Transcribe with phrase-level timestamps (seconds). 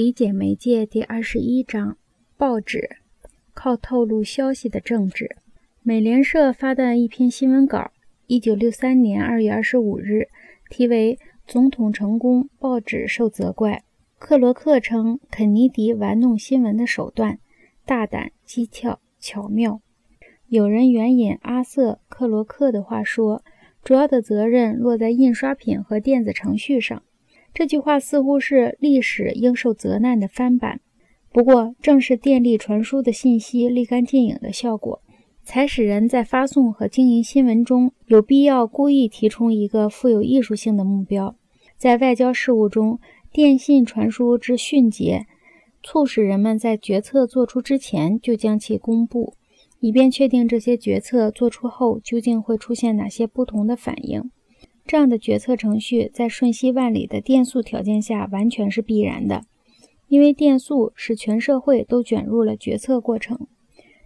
[0.00, 1.98] 理解媒介第二十一章：
[2.38, 2.96] 报纸
[3.52, 5.36] 靠透露消息的政治。
[5.82, 7.90] 美联社发的一篇新闻稿，
[8.26, 10.28] 一九六三年二月二十五日，
[10.70, 13.84] 题为“总统成功，报纸受责怪”。
[14.18, 17.38] 克罗克称，肯尼迪玩弄新闻的手段
[17.84, 19.82] 大胆、机巧、巧妙。
[20.48, 23.44] 有人援引阿瑟·克罗克的话说
[23.84, 27.02] ：“主要的责任落在印刷品和电子程序上。”
[27.52, 30.80] 这句话似乎是历史应受责难的翻版。
[31.32, 35.00] 不过，正是电力传输的信息立竿见影的效果，
[35.44, 41.36] 才使人在发送和经营新闻中有必要故意提出一个富有艺术性的目标。
[41.76, 42.98] 在外交事务中，
[43.32, 45.26] 电信传输之迅捷，
[45.82, 49.34] 促使人们在决策做出之前就将其公布，
[49.78, 54.30] 以便确定这些决策做出后究竟会出现哪些不同的反应。
[54.90, 59.44] 这样的决策程序在瞬息万里的电速条件下完全是必然的，
[60.08, 63.46] 因为电速使全社会都卷入了决策过程。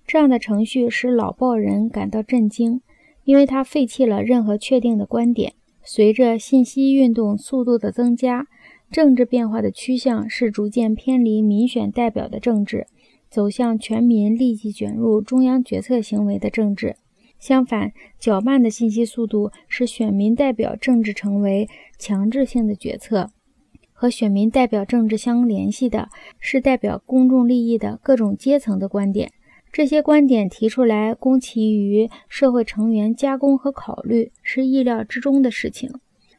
[0.06, 2.82] 这样的程序使老报人感到震惊，
[3.24, 5.54] 因为他废弃了任何确定的观点。
[5.82, 8.46] 随着信息运动速度的增加，
[8.90, 12.86] 政治变化的趋向是逐渐偏离民选代表的政治，
[13.30, 16.96] 走向全民立即卷入中央决策行为的政治。
[17.44, 23.28] 相反，较慢的信息速度使选民代表政治成为强制性的决策。
[23.92, 29.30] 和选民代表政治相联系的是代表公众利益的各种阶层的观点。
[29.70, 35.92] 这些观点提出来，供其余社会成员加工和考虑，是意料之中的事情。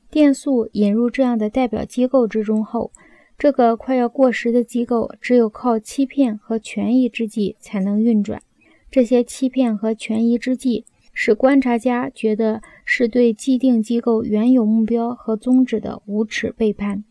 [0.10, 2.92] 电速引入这样的代表机构之中后，
[3.38, 8.42] 这个快要过时的机构只有靠欺骗和权宜之计才能运转。
[8.90, 10.84] 这些欺骗和权宜之计。
[11.16, 17.06] 使观察家觉得是对既定机构原有目标和宗旨的无耻背叛。